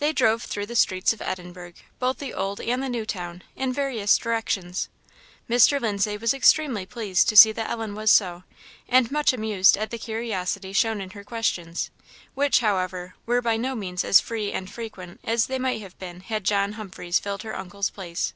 They 0.00 0.12
drove 0.12 0.42
through 0.42 0.66
the 0.66 0.74
streets 0.74 1.12
of 1.12 1.22
Edinburgh, 1.22 1.74
both 2.00 2.18
the 2.18 2.34
Old 2.34 2.60
and 2.60 2.82
the 2.82 2.88
New 2.88 3.06
Town, 3.06 3.44
in 3.54 3.72
various 3.72 4.18
directions. 4.18 4.88
Mr. 5.48 5.80
Lindsay 5.80 6.16
was 6.16 6.34
extremely 6.34 6.84
pleased 6.84 7.28
to 7.28 7.36
see 7.36 7.52
that 7.52 7.70
Ellen 7.70 7.94
was 7.94 8.10
so, 8.10 8.42
and 8.88 9.08
much 9.12 9.32
amused 9.32 9.76
at 9.76 9.90
the 9.92 9.98
curiosity 10.00 10.72
shown 10.72 11.00
in 11.00 11.10
her 11.10 11.22
questions, 11.22 11.92
which, 12.34 12.58
however, 12.58 13.14
were 13.24 13.40
by 13.40 13.56
no 13.56 13.76
means 13.76 14.02
as 14.02 14.18
free 14.18 14.50
and 14.50 14.68
frequent 14.68 15.20
as 15.22 15.46
they 15.46 15.60
might 15.60 15.80
have 15.80 15.96
been 16.00 16.22
had 16.22 16.42
John 16.42 16.72
Humphreys 16.72 17.20
filled 17.20 17.44
her 17.44 17.56
uncle's 17.56 17.88
place. 17.90 18.34